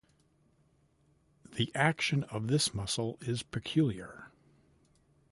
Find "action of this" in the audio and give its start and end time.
1.75-2.73